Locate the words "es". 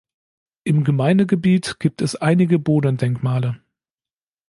2.01-2.15